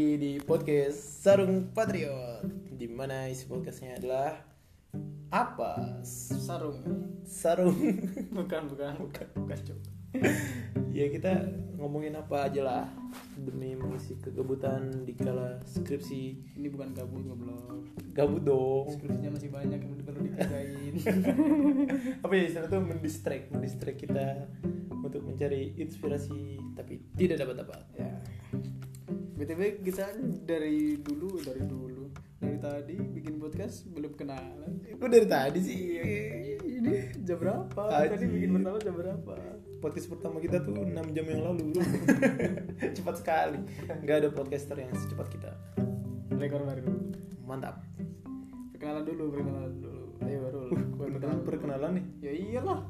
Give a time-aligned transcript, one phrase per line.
[0.00, 2.40] lagi di podcast Sarung Patriot
[2.72, 4.32] di mana isi podcastnya adalah
[5.28, 6.00] apa?
[6.08, 6.80] Sarung.
[7.28, 7.76] Sarung.
[8.32, 9.78] Bukan bukan bukan bukan cuk.
[10.96, 12.84] Ya kita ngomongin apa aja lah
[13.36, 16.56] demi mengisi kegabutan di kala skripsi.
[16.56, 17.84] Ini bukan gabut goblok.
[18.16, 18.88] Gabut dong.
[18.96, 20.96] Skripsinya masih banyak yang perlu dikerjain.
[22.24, 22.80] Apa ya istilah tuh?
[22.80, 24.48] Mendistract mendistract kita
[24.96, 28.08] untuk mencari inspirasi tapi tidak dapat dapat ya
[29.40, 30.12] btw kita
[30.44, 34.84] dari dulu dari dulu dari tadi bikin podcast belum kenalan.
[35.00, 35.80] Kok dari tadi sih?
[36.60, 37.82] Ini jam berapa?
[37.88, 38.20] Aji.
[38.20, 39.34] tadi bikin pertama jam berapa?
[39.80, 41.84] Podcast pertama kita tuh 6 jam yang lalu bro.
[43.00, 43.64] Cepat sekali.
[44.04, 45.56] Nggak ada podcaster yang secepat kita.
[46.36, 46.84] Rekor baru.
[47.48, 47.80] Mantap.
[48.76, 50.04] Perkenalan dulu perkenalan dulu.
[50.20, 50.60] Ayo baru
[51.00, 51.90] perkenalan perkenalan.
[51.96, 52.04] nih.
[52.28, 52.80] Ya iyalah.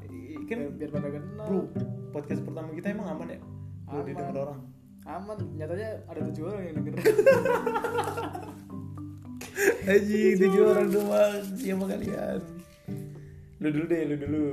[0.51, 1.47] Kan biar pada kenal.
[1.47, 1.61] Bro
[2.11, 3.39] podcast pertama kita emang aman ya?
[3.87, 4.03] Aman.
[4.07, 4.59] didengar orang
[5.05, 7.01] aman nyatanya ada tujuh orang yang denger.
[9.61, 12.39] Haji tujuh orang doang siapa kalian?
[13.61, 14.45] Lu dulu deh lu dulu.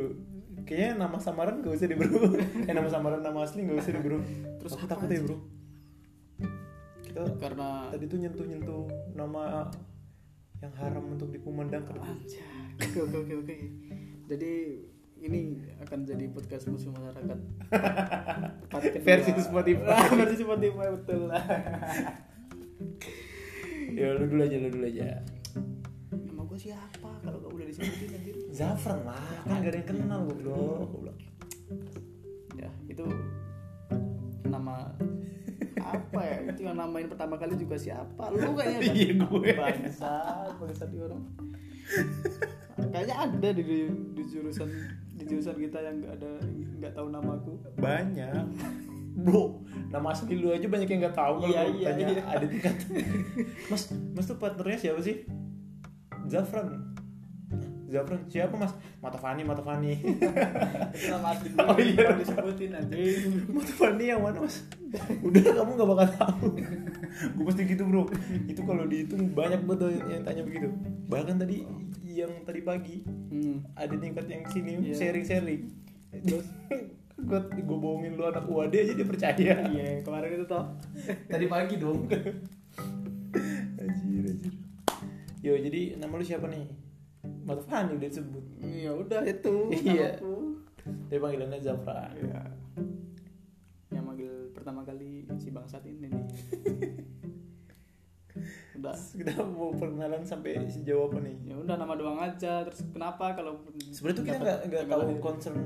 [0.68, 2.28] Kayaknya nama samaran gak usah di bro.
[2.68, 4.18] Eh nama samaran nama asli gak usah di bro.
[4.60, 5.36] Terus aku takut ya bro.
[7.04, 8.84] Kita karena tadi tuh nyentuh nyentuh
[9.16, 9.72] nama
[10.60, 13.56] yang haram untuk dikumandangkan oke oke oke.
[14.28, 14.52] Jadi
[15.18, 15.40] ini
[15.82, 17.38] akan jadi podcast musuh masyarakat.
[19.06, 19.86] Versi Spotify.
[20.18, 21.28] Versi Spotify betul.
[23.90, 25.18] ya lu dulu aja lu dulu aja
[26.14, 28.34] Nama gue siapa kalau gak udah disebutin anjir?
[28.54, 31.18] Zafran lah kan gak ada yang kenal goblok goblok
[32.54, 33.02] Ya itu
[34.46, 34.94] nama
[35.82, 38.94] apa ya itu yang namain pertama kali juga siapa lu kayaknya kan?
[39.00, 39.50] Iya, gue.
[39.56, 40.12] bangsa
[40.60, 41.22] bangsa di orang
[42.88, 43.78] kayaknya ada di, di,
[44.12, 44.68] di jurusan
[45.10, 46.30] di jurusan kita yang nggak ada
[46.78, 48.44] nggak tahu namaku banyak.
[49.18, 52.22] Bro nama asli lu aja banyak yang nggak tahu kalau Iya, iya, tanya iya.
[52.24, 52.76] ada tingkat
[53.66, 53.82] mas
[54.12, 55.26] mas tuh partnernya siapa sih?
[56.24, 56.94] Zafran.
[57.88, 58.70] Zafran siapa mas?
[59.00, 62.14] Matafani Matafani itu nama asli gue Oh, iya.
[62.14, 63.48] disebutin anjing.
[63.48, 64.62] Matafani yang mana mas?
[65.18, 66.46] Udah kamu nggak bakal tahu.
[67.34, 68.04] Gue pasti gitu bro.
[68.44, 70.68] Itu kalau dihitung banyak betul yang tanya begitu.
[71.08, 71.64] Bahkan tadi
[72.18, 72.96] yang tadi pagi.
[73.28, 73.62] Hmm.
[73.72, 74.94] ada tingkat yang sini Iya.
[74.96, 75.62] sharing sharing
[76.18, 76.46] terus
[77.20, 79.54] gue gue bohongin lu anak UAD aja dia percaya.
[79.64, 80.64] Iya kemarin itu toh.
[81.24, 82.06] Tadi pagi dong.
[83.80, 84.52] Anjir anjir.
[85.38, 86.66] Yo jadi nama lu siapa nih?
[87.42, 88.44] Matafani udah disebut.
[88.62, 90.18] Ya udah itu Iya.
[91.06, 92.40] dia panggilannya Zafran Iya.
[93.90, 95.07] yang manggil pertama kali
[98.78, 101.36] udah kita mau perkenalan sampai sejauh apa nih?
[101.50, 102.62] Ya udah nama doang aja.
[102.64, 105.58] Terus kenapa kalau sebenarnya tuh kita nggak nggak tahu concern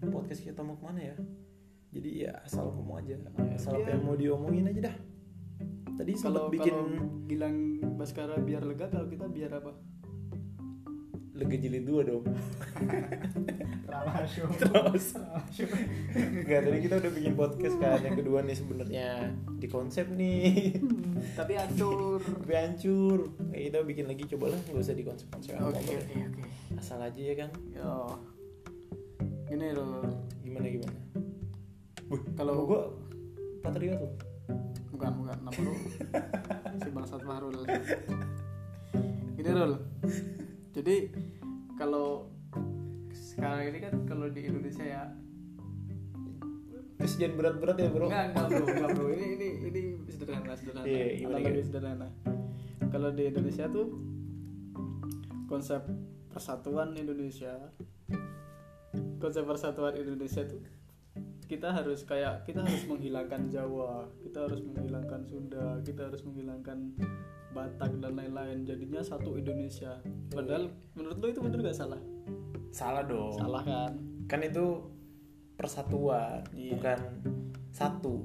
[0.00, 1.16] podcast kita mau ke mana ya?
[1.90, 3.18] Jadi ya asal ngomong aja.
[3.18, 4.96] Ya, asal apa yang mau diomongin aja dah.
[5.98, 7.56] Tadi kalau bikin kalau bilang
[8.00, 9.76] Baskara biar lega kalau kita biar apa
[11.40, 12.24] lega jilid dua dong.
[14.60, 15.06] Terus
[16.20, 19.32] nggak tadi kita udah bikin podcast kan yang kedua nih sebenarnya.
[19.56, 20.76] Di konsep nih.
[21.34, 23.32] Tapi atur tapi hancur.
[23.56, 26.42] Eh, kita bikin lagi coba lah nggak usah di konsep konsep oke oke oke.
[26.76, 28.20] Asal aja ya kan yo.
[29.48, 30.04] Gini loh.
[30.44, 30.98] Gimana gimana?
[32.36, 32.80] Kalau- gue
[33.64, 34.12] patriot loh.
[34.90, 35.72] Bukan bukan nama lu
[36.80, 37.56] si bangsat Fahrul
[39.32, 39.72] gini Rul
[40.70, 41.10] jadi
[41.78, 42.30] kalau
[43.10, 45.04] sekarang ini kan kalau di Indonesia ya
[47.00, 48.06] terus jangan berat-berat ya bro.
[48.12, 49.06] Enggak enggak bro enggak bro.
[49.08, 49.80] Ini ini ini
[50.12, 50.84] sederhana sederhana.
[50.84, 51.64] Iya, analogi gimana?
[51.64, 52.08] sederhana.
[52.92, 53.86] Kalau di Indonesia tuh
[55.48, 55.82] konsep
[56.30, 57.58] persatuan Indonesia
[59.18, 60.62] konsep persatuan Indonesia tuh
[61.50, 66.94] kita harus kayak kita harus menghilangkan Jawa kita harus menghilangkan Sunda kita harus menghilangkan
[67.50, 68.62] Batak dan lain-lain.
[68.62, 69.98] Jadinya satu Indonesia.
[70.30, 71.98] Padahal menurut lo itu bener gak salah?
[72.70, 73.34] Salah dong.
[73.34, 73.92] Salah kan?
[74.30, 74.86] Kan itu
[75.54, 76.78] persatuan Iya.
[76.78, 76.98] bukan
[77.70, 78.24] satu.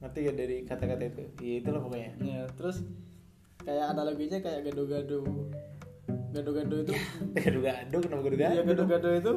[0.00, 1.22] Ngerti gak dari kata-kata itu?
[1.38, 2.10] Iya itulah pokoknya.
[2.18, 2.80] Ya terus
[3.60, 5.20] kayak analoginya kayak gado-gado.
[6.32, 6.92] Gado-gado itu
[7.36, 8.54] gado-gado kenapa gado-gado?
[8.56, 9.32] Ya gado-gado itu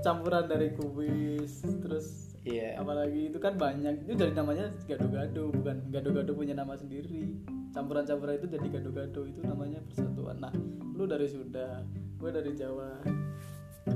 [0.00, 2.76] campuran dari kubis terus iya.
[2.80, 7.36] Apalagi itu kan banyak itu dari namanya gado-gado bukan gado-gado punya nama sendiri.
[7.70, 10.40] Campuran-campuran itu jadi gado-gado itu namanya persatuan.
[10.40, 10.52] Nah
[10.96, 11.84] lu dari Sunda
[12.20, 13.00] gue dari Jawa.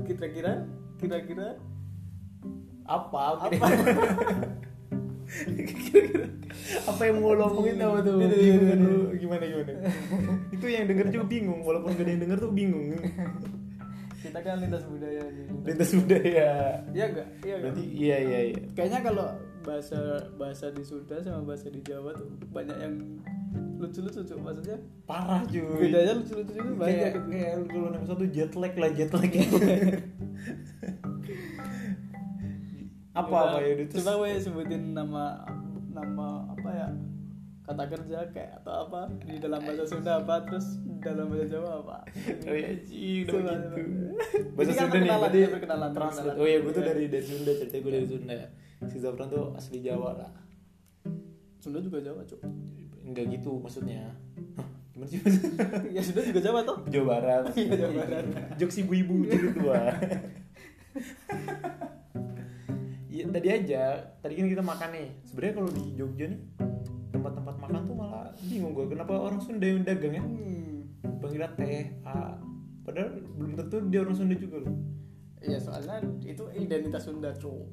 [0.05, 0.65] Kira-kira
[0.97, 1.57] kira-kira
[2.85, 3.49] apa?
[3.49, 3.65] Apa?
[5.25, 6.25] Kira-kira.
[6.85, 8.17] Apa yang mau lo omongin apa tuh?
[8.21, 9.13] Dulu.
[9.17, 9.73] gimana gimana?
[10.53, 12.95] Itu yang denger juga bingung walaupun gak ada yang denger tuh bingung
[14.25, 16.49] kita kan lintas budaya nih lintas budaya.
[16.91, 18.61] Iya enggak iya enggak berarti iya iya iya.
[18.73, 19.27] Kayaknya kalau
[19.65, 19.99] bahasa
[20.37, 22.93] bahasa di Sunda sama bahasa di Jawa tuh banyak yang
[23.75, 24.39] lucu-lucu Cuk.
[24.39, 25.61] maksudnya parah cuy.
[25.61, 26.95] bedanya lucu-lucu itu banyak.
[26.95, 27.27] kayak gitu.
[27.33, 29.33] kayak kalau nama satu jet lag lah jet lag.
[33.15, 35.43] Apa apa ya itu coba we sebutin nama
[35.91, 36.87] nama apa ya
[37.65, 39.09] kata kerja kayak atau apa?
[39.25, 40.45] Di dalam bahasa Sunda apa?
[40.45, 41.97] Terus dalam bahasa Jawa apa?
[42.45, 43.41] Oh ya sih udah
[43.73, 43.81] begitu.
[43.81, 44.53] coba.
[44.53, 46.45] bahasa kan Sunda nih berarti ya, perkenalan, translate perkenalan.
[46.45, 48.37] oh iya gue tuh dari dari Sunda cerita gue dari Sunda.
[48.85, 50.31] Si Zafran tuh asli Jawa lah
[51.57, 52.37] Sunda juga Jawa cuk.
[53.01, 54.13] Enggak gitu maksudnya.
[54.93, 55.17] Gimana sih?
[55.97, 56.77] Ya Sunda juga Jawa toh?
[56.85, 57.49] Jawa Barat.
[57.57, 58.25] Iya, Jawa Barat.
[58.61, 59.81] jokes ibu-ibu jilid tua
[63.15, 63.83] Iya tadi aja
[64.21, 65.07] tadi kan kita makan nih.
[65.25, 66.39] Sebenarnya kalau di Jogja nih
[67.25, 70.21] tempat-tempat makan tuh malah bingung gue kenapa orang Sunda yang dagang ya?
[70.21, 70.85] Hmm.
[71.17, 72.37] panggilnya teh A.
[72.85, 74.77] Padahal belum tentu dia orang Sunda juga loh.
[75.41, 77.65] Iya soalnya itu identitas Sunda cuk.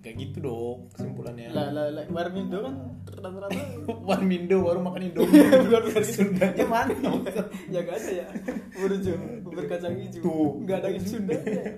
[0.00, 1.52] Kayak gitu dong kesimpulannya.
[1.52, 2.74] Lah lah lah Warmindo kan
[3.04, 3.60] rata-rata
[4.08, 6.04] Warmindo baru makan Indomie Bukan, bukan.
[6.08, 6.96] Sundanya mana?
[7.68, 8.26] Ya gak ada ya.
[8.72, 9.12] Burjo
[9.44, 10.24] bubur kacang hijau.
[10.24, 10.48] Tuh.
[10.64, 11.36] nggak ada yang Sunda.
[11.36, 11.76] Ya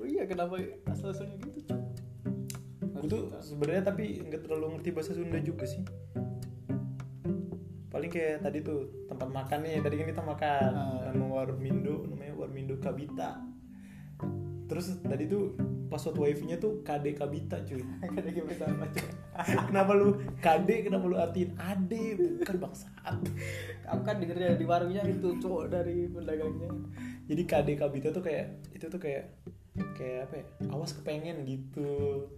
[0.00, 0.58] oh iya kenapa
[0.90, 1.80] asal usulnya gitu cuk
[3.00, 5.82] gue tuh sebenarnya tapi nggak terlalu ngerti bahasa Sunda juga sih.
[7.90, 10.70] Paling kayak tadi tuh tempat makan nih tadi kan kita makan.
[10.76, 11.10] Ah.
[11.10, 13.40] nama Warmindo namanya Warmindo Kabita.
[14.70, 15.58] Terus tadi tuh
[15.90, 17.82] password wifi nya tuh KD Kabita cuy.
[17.82, 19.08] Ada yang pertama cuk
[19.72, 20.08] kenapa lu
[20.38, 21.92] KD kenapa lu artiin AD
[22.44, 23.16] bukan bangsat.
[23.90, 26.70] Aku kan dengernya di warungnya itu cuk dari pedagangnya
[27.30, 29.38] jadi KD Kabita tuh kayak itu tuh kayak
[29.96, 31.90] kayak apa ya awas kepengen gitu.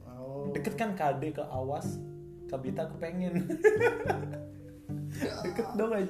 [0.06, 0.50] Oh.
[0.54, 1.98] Deket kan KD ke awas
[2.52, 3.48] Kabita kepengen.
[5.44, 6.06] Deket dong aja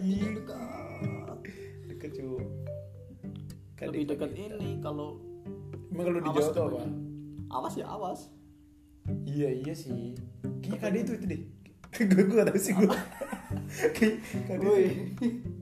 [1.87, 2.11] deket.
[2.19, 2.43] Cu.
[3.79, 4.59] KD lebih dekat Kabita.
[4.59, 5.23] ini kalau
[5.95, 6.83] emang kalau di awas Jawa tuh apa?
[7.53, 8.21] Awas ya awas.
[9.23, 10.19] Iya iya sih.
[10.63, 11.43] Kayaknya KD itu itu deh.
[12.11, 12.89] Gue gue gak tau sih gue
[14.01, 14.17] kayak
[14.49, 14.87] KD Woi.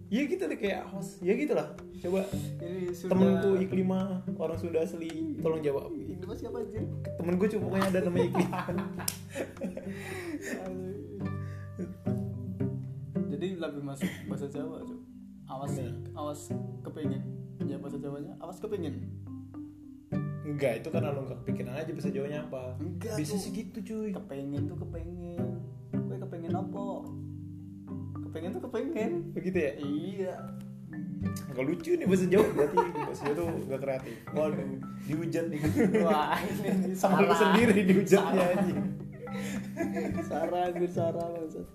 [0.08, 1.20] iya gitu deh kayak awas.
[1.20, 2.24] Ya gitu lah coba
[2.64, 5.36] ini sudah temenku Iklima orang Sunda asli.
[5.44, 5.92] Tolong jawab.
[5.92, 6.80] Ini mas siapa anjir?
[7.20, 8.60] Temen gue cuma pokoknya ada namanya Iklima.
[13.30, 15.00] Jadi lebih masuk bahasa Jawa cuk.
[15.50, 15.98] Awas Gimana?
[16.14, 16.40] awas
[16.86, 17.22] kepengen
[17.66, 19.02] ya bahasa Jawanya awas kepengen
[20.46, 22.78] enggak itu karena lo gak kepikiran aja bahasa Jawanya apa.
[22.78, 23.42] Enggak, bisa tuh.
[23.42, 24.10] sih gitu cuy.
[24.14, 25.58] Kepengen tuh kepengen
[25.90, 26.86] gue kepengen apa?
[28.30, 29.72] Kepengen tuh kepengen begitu ya?
[29.78, 30.34] Iya
[31.20, 34.16] Gak lucu nih bahasa Jawa berarti bahasa Jawa tuh gak kreatif.
[34.32, 34.68] Waduh,
[35.04, 35.60] dihujat nih.
[36.00, 38.74] wah ini Sama lu sendiri dihujatnya aja.
[40.26, 41.66] Sarah anjir Sarah maksud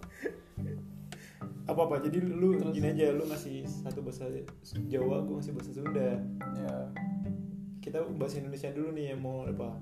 [1.66, 1.96] Apa apa?
[2.06, 4.30] Jadi lu gini aja, lu ngasih satu bahasa
[4.86, 6.10] Jawa, gue ngasih bahasa Sunda.
[6.58, 6.76] ya
[7.82, 9.78] Kita bahasa Indonesia dulu nih yang mau apa?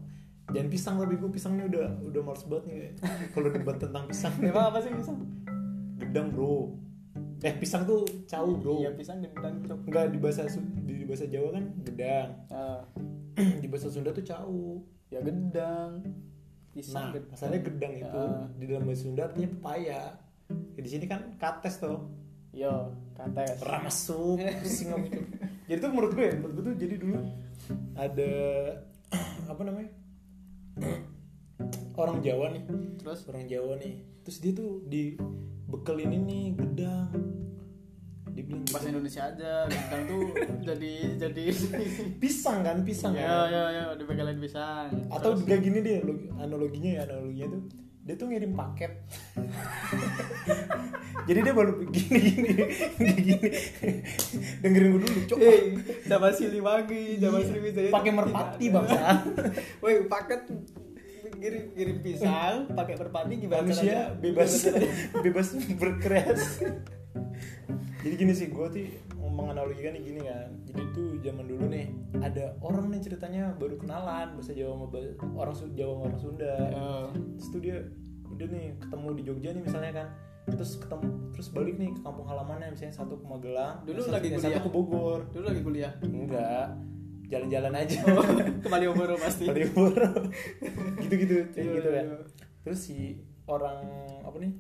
[0.51, 2.91] Jangan pisang tapi gue pisangnya udah udah males banget nih.
[3.31, 4.33] Kalau debat tentang pisang.
[4.43, 5.19] emang apa sih pisang
[5.99, 6.82] Gedang bro.
[7.43, 8.79] Eh pisang tuh cau bro.
[8.79, 10.47] iya pisang gedang cok Enggak di bahasa
[10.79, 12.29] di bahasa Jawa kan gedang.
[12.47, 12.81] Ah,
[13.61, 14.79] di bahasa Sunda tuh cau.
[15.07, 16.01] ya gedang
[16.71, 17.29] pisang Nah, gedang.
[17.29, 18.49] masalahnya gedang itu Ah.
[18.49, 20.01] di dalam bahasa Sunda artinya pepaya.
[20.73, 21.99] Ya, di sini kan kates tuh.
[22.51, 25.21] yo kates Pernah masuk pusing sama itu.
[25.65, 27.17] Jadi tuh menurut gue, menurut gue tuh jadi dulu
[27.93, 28.31] ada
[29.51, 29.91] apa namanya?
[31.93, 32.63] orang Jawa nih,
[32.97, 33.93] terus orang Jawa nih.
[34.23, 35.13] Terus dia tuh di
[35.65, 37.09] bekelin ini gedang.
[38.33, 38.93] Dibilang bahasa gedang.
[38.97, 40.23] Indonesia aja gedang tuh
[40.67, 41.43] jadi jadi
[42.17, 43.53] pisang kan, pisang ya kan.
[43.53, 47.61] ya ya dipegalin pisang Atau Terus, juga gini deh log- analoginya ya analoginya tuh
[48.03, 48.91] dia tuh ngirim paket
[51.23, 52.51] jadi dia baru gini gini
[52.99, 53.49] gini, gini.
[54.59, 55.59] dengerin gue dulu cok eh
[56.03, 59.23] sama Siliwangi sama Sriwijaya pakai merpati bangsa
[59.81, 60.41] woi paket
[61.43, 64.03] kirim kirim pisang pakai merpati gimana manusia caranya?
[64.23, 64.51] bebas.
[65.27, 66.65] Bebas berkreasi.
[68.03, 68.83] Jadi gini sih gue tuh
[69.19, 70.47] menganalogikan gini kan.
[70.63, 71.91] Jadi tuh zaman dulu nih
[72.23, 76.53] ada orang nih ceritanya baru kenalan bahasa Jawa sama bahasa, orang Jawa sama orang Sunda.
[76.55, 76.87] Ya.
[77.35, 77.77] terus tuh dia
[78.33, 80.07] udah nih ketemu di Jogja nih misalnya kan.
[80.43, 84.27] Terus ketemu terus balik nih ke kampung halamannya misalnya satu ke Magelang Dulu satu, lagi
[84.35, 84.43] kuliah?
[84.43, 85.19] satu ke Bogor.
[85.31, 85.91] Dulu lagi kuliah?
[86.03, 86.67] Enggak
[87.33, 87.99] jalan-jalan aja.
[88.05, 88.21] Oh,
[88.61, 89.49] ke Malioboro pasti.
[89.49, 90.09] Malioboro.
[91.01, 92.17] Gitu-gitu kayak Iya, gitu kan iya.
[92.63, 93.17] terus si
[93.49, 93.81] orang
[94.23, 94.53] apa nih?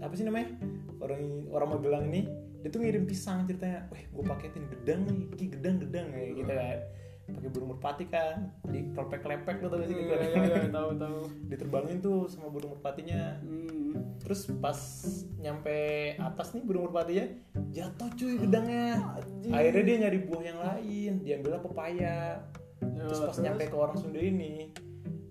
[0.00, 0.54] Apa sih namanya?
[1.02, 2.30] Orang orang Magelang ini
[2.60, 3.88] dia tuh ngirim pisang ceritanya.
[3.90, 5.18] Wah gue paketin gedang nih.
[5.34, 6.78] Ki gedang gedang kayak gitu kan
[7.34, 10.14] pakai burung merpati kan di kelepek kelepek lo tau gak sih gitu
[10.74, 11.18] tahu tahu.
[11.48, 13.38] Diterbangin tuh sama burung merpatinya.
[13.42, 13.78] Hmm.
[14.20, 14.78] terus pas
[15.40, 17.26] nyampe atas nih burung merpatinya
[17.74, 19.00] jatuh cuy gedangnya.
[19.50, 21.12] Akhirnya dia nyari buah yang lain.
[21.24, 22.16] Diambilnya pepaya.
[22.80, 24.70] Ya, terus pas nyampe ke orang Sunda ini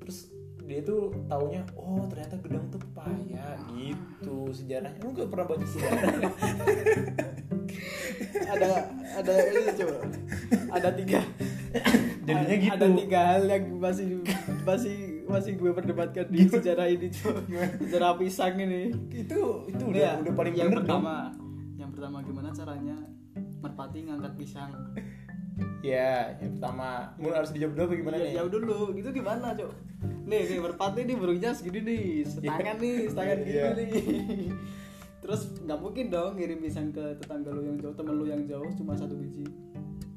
[0.02, 0.30] terus
[0.70, 3.58] dia tuh taunya oh ternyata gedang tuh pepaya.
[3.74, 5.00] Gitu sejarahnya.
[5.02, 6.14] Lu gak pernah baca sejarah?
[8.50, 9.98] Ada ada ini coba.
[10.74, 11.22] Ada tiga
[12.26, 12.74] Jadinya gitu.
[12.74, 14.08] ada tiga hal yang masih
[14.62, 17.08] masih masih gue perdebatkan di sejarah ini
[17.80, 18.90] sejarah pisang ini.
[19.10, 21.02] Itu itu udah Iya, udah paling yang bener dong.
[21.02, 21.16] pertama
[21.76, 22.98] yang pertama gimana caranya
[23.60, 24.72] merpati ngangkat pisang?
[25.80, 27.14] Ya yang pertama.
[27.16, 28.34] Mau harus dijawab dulu gimana ya, nih?
[28.36, 28.80] jauh dulu.
[28.94, 32.04] Gitu gimana cok nih nih merpati nih burungnya segini nih.
[32.24, 33.70] Setangan nih setangan gitu Iya.
[33.76, 33.92] nih.
[35.20, 38.70] Terus nggak mungkin dong ngirim pisang ke tetangga lu yang jauh temen lu yang jauh
[38.74, 39.46] cuma satu biji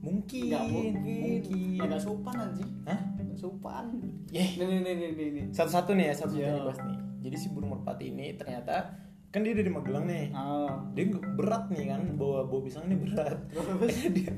[0.02, 0.92] mungkin nggak mungkin.
[1.22, 1.78] mungkin.
[1.78, 2.70] Ya, nggak sopan anjing.
[2.84, 3.00] Hah?
[3.16, 3.84] nggak sopan.
[4.28, 4.48] Yeh.
[4.58, 5.44] nih nih nih nih nih, nih.
[5.54, 6.58] satu-satu nih ya satu-satu Iya.
[6.58, 6.98] dibahas nih.
[7.22, 8.98] Jadi si burung merpati ini ternyata
[9.32, 10.28] kan dia dari Magelang nih.
[10.34, 10.84] Ah.
[10.92, 13.38] dia berat nih kan bawa bawa pisang ini berat.
[14.12, 14.34] Dia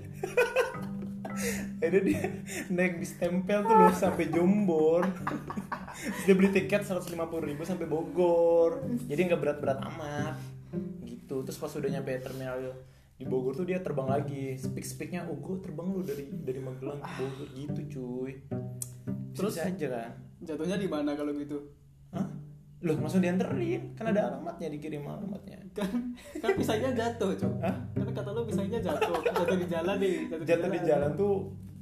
[1.83, 2.23] akhirnya dia
[2.71, 5.02] naik bis tempel tuh loh sampai Jombor.
[5.02, 7.11] Terus dia beli tiket 150.000
[7.42, 8.87] ribu sampai Bogor.
[9.11, 10.38] Jadi nggak berat-berat amat.
[11.02, 11.42] Gitu.
[11.42, 12.62] Terus pas udah nyampe terminal
[13.14, 16.99] di Bogor tuh dia terbang lagi speak speaknya oh gue terbang lu dari dari Magelang
[16.99, 18.33] ke Bogor gitu cuy
[19.35, 20.11] terus aja kan
[20.42, 21.59] jatuhnya di mana kalau gitu
[22.11, 22.26] Hah?
[22.85, 23.97] Loh, maksud dianterin?
[23.97, 25.56] Kan ada alamatnya, dikirim alamatnya.
[25.73, 27.75] kan kan pisangnya jatuh Hah?
[27.90, 30.16] kan kata lu pisangnya jatuh jatuh di jalan nih
[30.47, 31.35] Jatuh di jalan tuh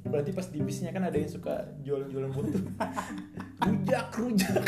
[0.03, 2.59] berarti pas di bisnya kan ada yang suka jualan-jualan foto.
[3.63, 4.63] rujak, rujak.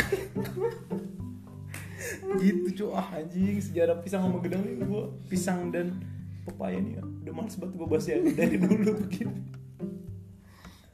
[2.39, 5.97] gitu cuy, ah anjing sejarah pisang sama gedang nih gua pisang dan
[6.45, 9.41] pepaya nih udah males banget gua bahas ya dari dulu begini.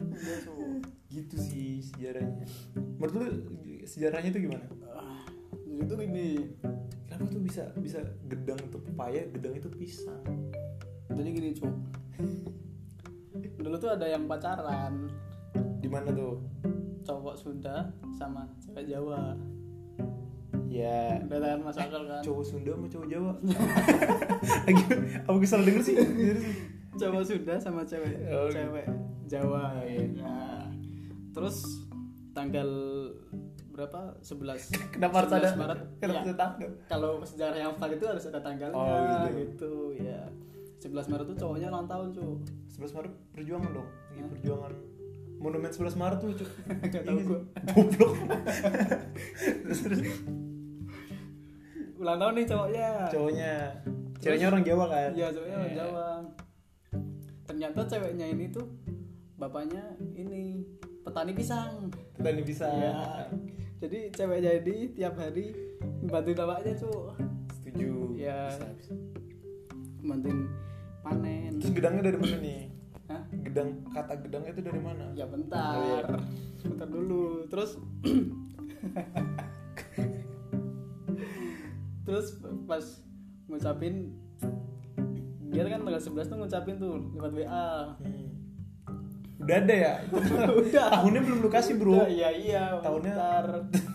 [0.02, 0.58] Cok.
[1.12, 2.48] Gitu sih sejarahnya.
[2.98, 3.26] Menurut lu
[3.84, 4.66] sejarahnya itu gimana?
[5.68, 6.28] Jadi tuh gini
[7.12, 10.24] Kenapa tuh bisa bisa gedang itu pepaya, gedang itu pisang?
[11.12, 11.74] jadi gini cuk
[13.62, 15.12] dulu tuh ada yang pacaran
[15.84, 16.40] Di mana tuh?
[17.02, 19.34] cowok Sunda sama cewek Jawa
[20.72, 23.32] Ya, kan masuk akal kan cowok Sunda sama cowok Jawa.
[24.66, 24.84] Lagi
[25.20, 25.96] apa gue salah denger sih?
[26.92, 28.56] cowok Sunda sama cewek Oh, gitu.
[28.56, 28.86] cewek
[29.28, 30.00] Jawa Oh, iya.
[30.16, 30.64] Nah,
[31.32, 31.88] terus
[32.32, 32.68] tanggal
[33.70, 35.50] berapa 11 Kenapa harus ada?
[35.50, 36.70] 11 Maret Kenapa tanggal?
[36.88, 39.92] kalau sejarah yang valid itu harus ada tanggalnya Oh, gitu.
[39.92, 40.04] gitu.
[40.04, 40.22] ya
[40.80, 42.24] 11 Maret tuh cowoknya ulang tahun cu
[42.72, 43.88] 11 Maret perjuangan dong.
[44.10, 44.72] Lagi perjuangan
[45.38, 46.50] monumen 11 Maret tuh, Cuk.
[46.86, 47.40] Gak tau Iya gua.
[47.68, 48.14] Goblok.
[52.02, 53.54] ulang tahun nih cowoknya cowoknya
[54.18, 55.12] ceweknya orang Jawa kan?
[55.14, 55.78] iya cowoknya orang Iya.
[55.78, 56.08] Jawa
[57.44, 58.66] ternyata ceweknya ini tuh
[59.36, 60.66] bapaknya ini
[61.02, 62.66] petani pisang Dan bisa.
[62.68, 63.26] Iya.
[63.80, 65.54] jadi ceweknya ini tiap hari
[66.04, 66.90] bantuin bapaknya cu
[67.56, 68.14] Setuju.
[68.16, 68.50] Iya.
[68.78, 68.94] Bisa.
[70.00, 70.40] bantuin
[71.02, 72.62] panen Terus gedangnya dari mana nih?
[73.08, 73.22] Hah?
[73.34, 75.06] Gedang kata gedang itu dari mana?
[75.12, 76.02] ya bentar Oh, iya.
[76.64, 77.78] bentar dulu terus
[82.12, 82.84] terus pas
[83.48, 84.12] ngucapin
[85.48, 88.30] dia kan tanggal 11 tuh ngucapin tuh lewat WA Hmm.
[89.42, 89.94] Udah ada ya?
[90.62, 91.98] udah Tahunnya belum lu kasih, Bro.
[91.98, 93.46] Udah, iya iya Tahunnya- bentar.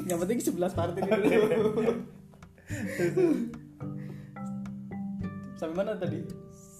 [0.02, 1.86] yang penting 11 Maret ini dulu
[5.56, 6.20] sampai mana tadi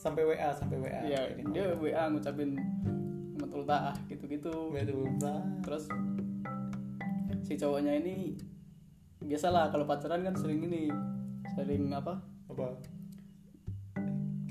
[0.02, 1.00] sampai WA, sampai WA.
[1.04, 2.56] Iya, dia WA ngucapin
[3.32, 4.70] selamat ultah gitu-gitu.
[4.70, 5.06] Betul.
[5.62, 5.84] Terus
[7.42, 8.34] si cowoknya ini
[9.18, 10.90] biasalah kalau pacaran kan sering ini
[11.56, 12.68] sering apa Apa?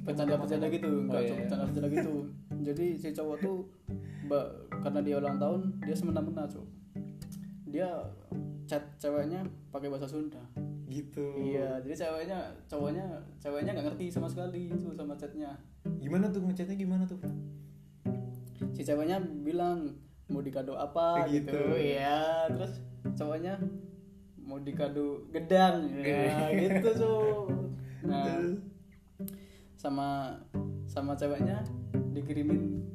[0.01, 1.27] bercanda-bercanda gitu Oh, enggak iya.
[1.27, 2.13] cuma bercanda-bercanda gitu
[2.61, 3.57] jadi si cowok tuh
[4.25, 6.69] ba- karena dia ulang tahun dia semena-mena cowok
[7.67, 7.89] dia
[8.65, 10.41] chat ceweknya pakai bahasa Sunda
[10.85, 11.25] Gitu.
[11.43, 15.49] iya jadi ceweknya cowoknya ceweknya nggak ngerti sama sekali itu sama chatnya
[15.97, 17.17] Gimana tuh ngechatnya gimana tuh?
[18.71, 19.97] si ceweknya bilang
[20.27, 21.49] mau dikado apa Gitu.
[21.49, 22.77] gitu iya terus
[23.11, 23.57] cowoknya
[24.45, 27.49] mau dikado gedang ya gitu tuh
[28.09, 28.37] nah
[29.75, 30.37] sama
[30.85, 31.65] sama ceweknya
[32.13, 32.85] dikirimin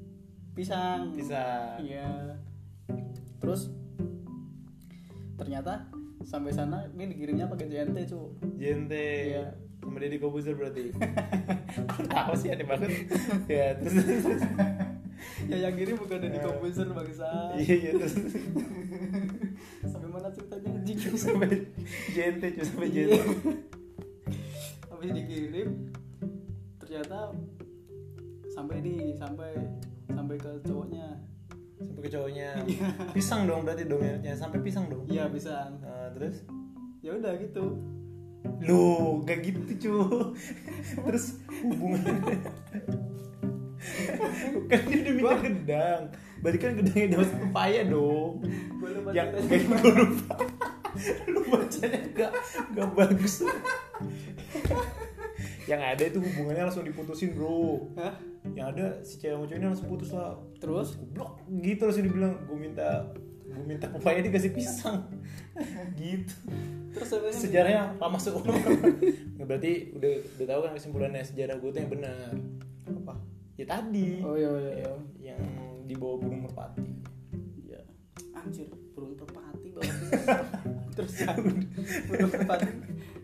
[0.55, 1.77] pisang Bisa.
[1.83, 2.39] iya
[3.43, 3.75] terus
[5.37, 5.91] ternyata
[6.25, 9.33] sampai sana ini dikirimnya pakai JNT cu Jente.
[9.33, 9.57] Iya.
[9.81, 10.93] Sama Deddy Kobuzer berarti.
[12.13, 12.93] Tahu sih aneh banget.
[13.49, 14.05] ya, terus
[15.49, 18.15] ya yang kirim bukan dari komposer bangsa Iya, iya terus
[20.33, 21.49] sampai mana ceritanya anjing sampai
[22.11, 23.05] Jente, cuy, sampai Iya.
[23.11, 23.53] Jente.
[24.91, 25.69] habis dikirim
[26.77, 27.19] ternyata
[28.47, 29.51] sampai ini sampai
[30.09, 31.09] sampai ke cowoknya
[31.81, 32.49] Sampai ke cowoknya.
[33.17, 34.13] Pisang dong berarti dong ya.
[34.21, 35.09] Ya, sampai pisang dong.
[35.09, 36.45] iya bisa Nah, terus
[37.01, 37.81] ya udah gitu
[38.61, 40.37] Loh, gak gitu cuy
[41.09, 42.37] Terus hubungannya
[44.71, 46.03] Kan dia udah minta gedang.
[46.41, 48.33] Berarti kan gedangnya dapat pepaya dong.
[48.81, 50.35] Gue lupa yang eh, gue lupa.
[51.31, 52.33] Lu bacanya gak
[52.75, 53.35] gak bagus.
[55.71, 57.87] Yang ada itu hubungannya langsung diputusin bro.
[57.95, 58.15] Hah?
[58.57, 60.35] yang ada si cewek sama ini langsung putus lah.
[60.59, 60.97] Terus?
[60.97, 61.45] goblok.
[61.61, 62.35] Gitu langsung dibilang.
[62.49, 62.89] Gue minta
[63.51, 65.07] gue minta pepaya dikasih pisang.
[65.99, 66.35] Gitu.
[66.97, 68.49] Terus sejarahnya lama sekali.
[69.39, 71.23] Berarti udah udah tahu kan kesimpulannya.
[71.23, 72.33] Sejarah gue tuh yang benar?
[73.61, 74.93] Ya tadi Oh iya iya iya.
[75.21, 75.43] yang
[75.85, 76.81] dibawa burung merpati
[77.61, 77.81] Iya.
[78.33, 79.85] Anjir, burung merpati bawa
[80.97, 81.13] Terus
[82.09, 82.69] burung merpati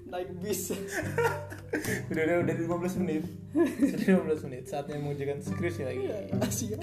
[0.06, 0.70] naik bis.
[2.10, 2.54] udah udah udah
[2.88, 6.04] 15 menit sudah 15 menit saatnya mengerjakan skripsi lagi
[6.48, 6.80] Siap.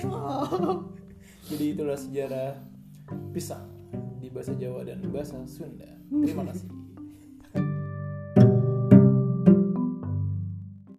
[1.49, 2.53] jadi itulah sejarah
[3.31, 3.65] pisang
[4.19, 6.67] di bahasa Jawa dan bahasa Sunda terima kasih